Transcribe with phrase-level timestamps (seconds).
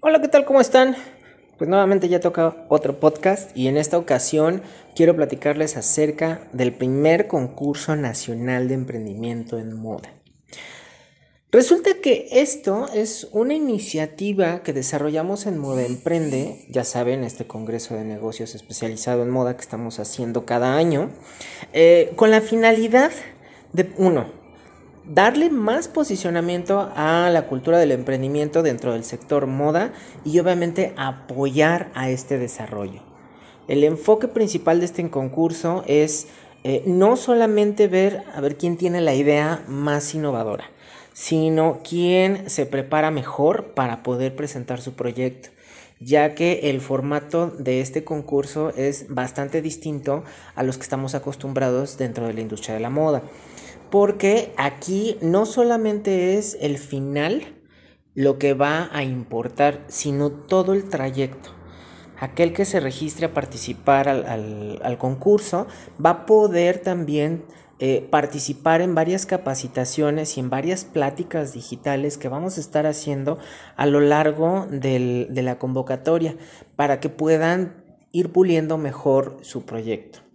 [0.00, 0.44] Hola, ¿qué tal?
[0.44, 0.94] ¿Cómo están?
[1.58, 4.62] Pues nuevamente ya toca otro podcast y en esta ocasión
[4.94, 10.08] quiero platicarles acerca del primer concurso nacional de emprendimiento en moda.
[11.50, 17.96] Resulta que esto es una iniciativa que desarrollamos en Moda Emprende, ya saben, este Congreso
[17.96, 21.10] de Negocios especializado en moda que estamos haciendo cada año,
[21.72, 23.10] eh, con la finalidad
[23.72, 24.37] de, uno,
[25.08, 29.92] darle más posicionamiento a la cultura del emprendimiento dentro del sector moda
[30.24, 33.00] y obviamente apoyar a este desarrollo.
[33.66, 36.28] El enfoque principal de este concurso es
[36.64, 40.64] eh, no solamente ver a ver quién tiene la idea más innovadora,
[41.12, 45.50] sino quién se prepara mejor para poder presentar su proyecto
[46.00, 51.98] ya que el formato de este concurso es bastante distinto a los que estamos acostumbrados
[51.98, 53.22] dentro de la industria de la moda.
[53.90, 57.58] Porque aquí no solamente es el final
[58.14, 61.50] lo que va a importar, sino todo el trayecto.
[62.18, 65.68] Aquel que se registre a participar al, concurso
[66.04, 67.44] va a poder también
[67.78, 73.38] eh, participar en varias capacitaciones y en varias pláticas digitales que vamos a estar haciendo
[73.76, 76.36] a lo largo de la convocatoria
[76.74, 80.27] para que puedan ir puliendo mejor su proyecto.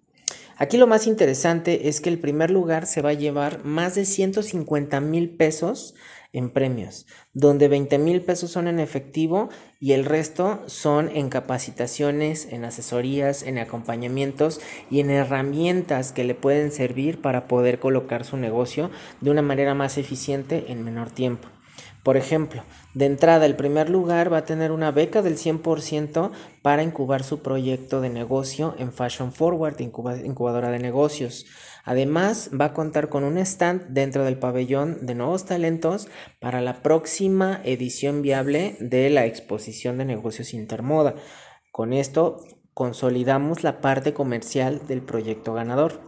[0.58, 4.06] Aquí lo más interesante es que el primer lugar se va a llevar más de
[4.06, 5.96] 150 mil pesos
[6.32, 12.48] en premios, donde 20 mil pesos son en efectivo y el resto son en capacitaciones,
[12.52, 14.60] en asesorías, en acompañamientos
[14.92, 19.74] y en herramientas que le pueden servir para poder colocar su negocio de una manera
[19.74, 21.48] más eficiente en menor tiempo.
[22.04, 26.84] Por ejemplo, de entrada, el primer lugar va a tener una beca del 100% para
[26.84, 31.46] incubar su proyecto de negocio en Fashion Forward, incubadora de negocios.
[31.86, 36.10] Además, va a contar con un stand dentro del pabellón de nuevos talentos
[36.42, 41.16] para la próxima edición viable de la exposición de negocios Intermoda.
[41.72, 46.02] Con esto, consolidamos la parte comercial del proyecto ganador.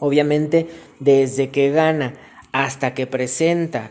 [0.00, 0.68] Obviamente,
[1.00, 2.14] desde que gana
[2.52, 3.90] hasta que presenta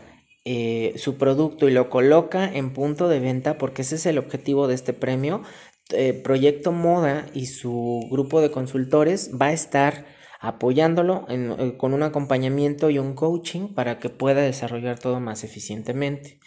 [0.50, 4.66] eh, su producto y lo coloca en punto de venta, porque ese es el objetivo
[4.66, 5.42] de este premio,
[5.90, 10.06] eh, Proyecto Moda y su grupo de consultores va a estar
[10.40, 16.40] apoyándolo eh, con un acompañamiento y un coaching para que pueda desarrollar todo más eficientemente.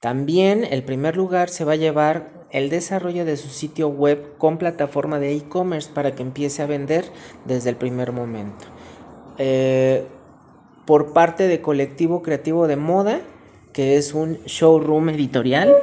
[0.00, 4.56] También el primer lugar se va a llevar el desarrollo de su sitio web con
[4.56, 7.04] plataforma de e-commerce para que empiece a vender
[7.44, 8.64] desde el primer momento
[10.86, 13.20] por parte de Colectivo Creativo de Moda,
[13.72, 15.74] que es un showroom editorial.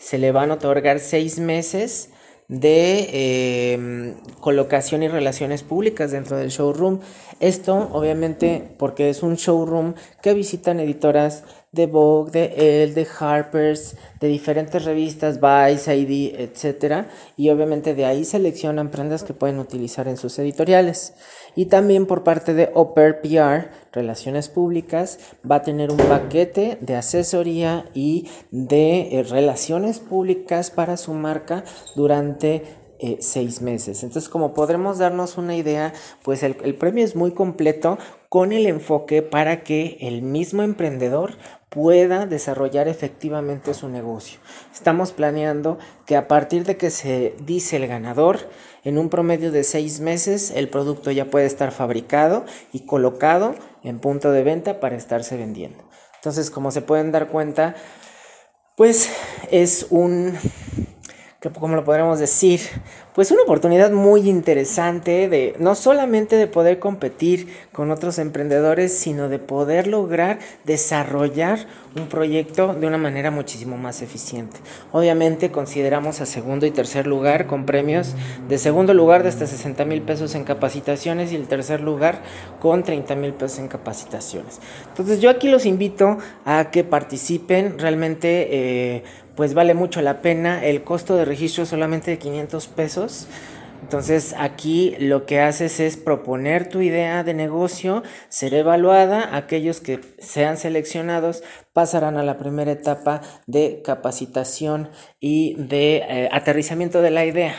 [0.00, 2.10] Se le van a otorgar seis meses
[2.48, 7.00] de em, colocación y relaciones públicas dentro del showroom.
[7.40, 13.96] Esto obviamente porque es un showroom que visitan editoras de Vogue, de Elle, de Harper's,
[14.20, 17.06] de diferentes revistas, Vice, ID, etc.
[17.36, 21.14] Y obviamente de ahí seleccionan prendas que pueden utilizar en sus editoriales.
[21.54, 25.18] Y también por parte de Oper PR, Relaciones Públicas,
[25.48, 31.64] va a tener un paquete de asesoría y de eh, relaciones públicas para su marca
[31.94, 32.62] durante
[33.00, 34.02] eh, seis meses.
[34.02, 35.92] Entonces, como podremos darnos una idea,
[36.22, 37.98] pues el, el premio es muy completo
[38.28, 41.34] con el enfoque para que el mismo emprendedor
[41.68, 44.40] pueda desarrollar efectivamente su negocio.
[44.72, 48.48] Estamos planeando que a partir de que se dice el ganador,
[48.82, 53.98] en un promedio de seis meses el producto ya puede estar fabricado y colocado en
[53.98, 55.84] punto de venta para estarse vendiendo.
[56.16, 57.74] Entonces, como se pueden dar cuenta,
[58.76, 59.10] pues
[59.50, 60.34] es un
[61.60, 62.60] como lo podríamos decir,
[63.14, 69.28] pues una oportunidad muy interesante de no solamente de poder competir con otros emprendedores, sino
[69.28, 71.60] de poder lograr desarrollar
[71.94, 74.58] un proyecto de una manera muchísimo más eficiente.
[74.92, 78.14] Obviamente consideramos a segundo y tercer lugar con premios
[78.48, 82.22] de segundo lugar de hasta 60 mil pesos en capacitaciones y el tercer lugar
[82.60, 84.60] con 30 mil pesos en capacitaciones.
[84.88, 88.48] Entonces yo aquí los invito a que participen realmente.
[88.50, 89.04] Eh,
[89.36, 90.64] pues vale mucho la pena.
[90.64, 93.28] El costo de registro es solamente de 500 pesos.
[93.82, 100.00] Entonces aquí lo que haces es proponer tu idea de negocio, ser evaluada, aquellos que
[100.18, 104.88] sean seleccionados pasarán a la primera etapa de capacitación
[105.20, 107.54] y de eh, aterrizamiento de la idea.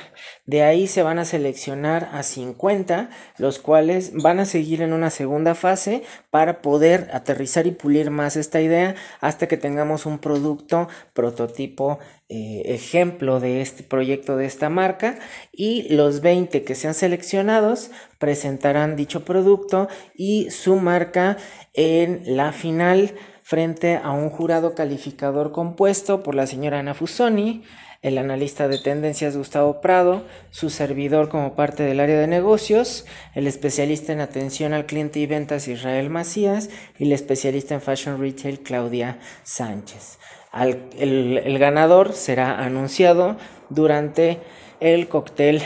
[0.47, 5.09] De ahí se van a seleccionar a 50, los cuales van a seguir en una
[5.09, 10.87] segunda fase para poder aterrizar y pulir más esta idea hasta que tengamos un producto
[11.13, 11.99] prototipo
[12.29, 15.19] eh, ejemplo de este proyecto de esta marca.
[15.51, 21.35] Y los 20 que sean seleccionados presentarán dicho producto y su marca
[21.73, 23.13] en la final
[23.43, 27.63] frente a un jurado calificador compuesto por la señora Ana Fusoni,
[28.07, 33.05] el analista de tendencias Gustavo Prado, su servidor como parte del área de negocios,
[33.35, 38.19] el especialista en atención al cliente y ventas Israel Macías y el especialista en fashion
[38.19, 40.19] retail Claudia Sánchez.
[40.97, 43.37] el, ganador será anunciado
[43.69, 44.39] durante
[44.79, 45.61] el cóctel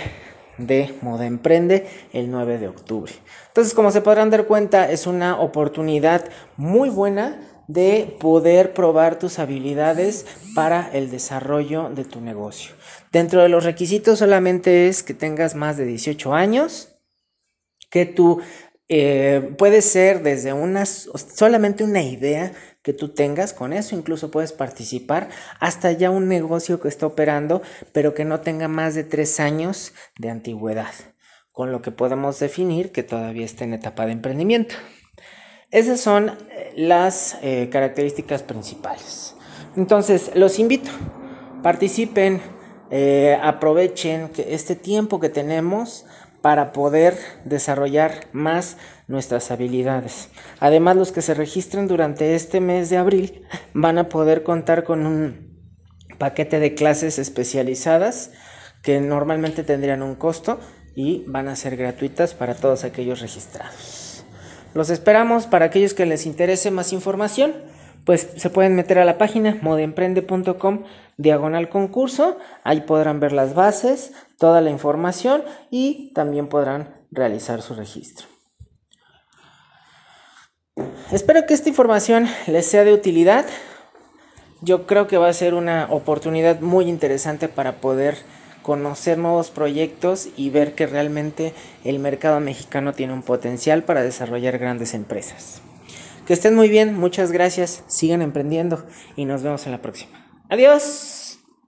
[0.58, 3.14] de Moda Emprende el 9 de octubre.
[3.48, 7.38] Entonces, como se podrán dar cuenta, es una oportunidad muy buena
[7.72, 10.26] de poder probar tus habilidades
[10.56, 12.76] para el desarrollo de tu negocio.
[13.12, 16.90] Dentro de los requisitos solamente es que tengas más de 18 años,
[17.90, 18.42] que tú
[18.90, 22.52] eh, puede ser desde una, solamente una idea
[22.82, 25.30] que tú tengas, con eso incluso puedes participar,
[25.60, 27.62] hasta ya un negocio que está operando,
[27.94, 30.94] pero que no tenga más de tres años de antigüedad,
[31.52, 34.76] con lo que podemos definir que todavía está en etapa de emprendimiento.
[35.72, 36.38] Esas son
[36.76, 39.36] las eh, características principales.
[39.76, 40.92] Entonces, los invito,
[41.64, 42.42] participen,
[42.90, 46.06] eh, aprovechen este tiempo que tenemos
[46.42, 47.16] para poder
[47.46, 48.78] desarrollar más
[49.08, 50.30] nuestras habilidades.
[50.60, 55.06] Además, los que se registren durante este mes de abril van a poder contar con
[55.06, 55.52] un
[56.18, 58.32] paquete de clases especializadas
[58.82, 60.60] que normalmente tendrían un costo
[60.96, 64.11] y van a ser gratuitas para todos aquellos registrados.
[64.74, 67.54] Los esperamos para aquellos que les interese más información,
[68.06, 70.84] pues se pueden meter a la página modemprende.com
[71.18, 77.76] diagonal concurso, ahí podrán ver las bases, toda la información y también podrán realizar su
[77.76, 78.28] registro.
[81.12, 83.46] Espero que esta información les sea de utilidad.
[84.62, 88.18] Yo creo que va a ser una oportunidad muy interesante para poder
[88.62, 91.54] conocer nuevos proyectos y ver que realmente
[91.84, 95.62] el mercado mexicano tiene un potencial para desarrollar grandes empresas.
[96.26, 98.86] Que estén muy bien, muchas gracias, sigan emprendiendo
[99.16, 100.26] y nos vemos en la próxima.
[100.50, 101.21] Adiós.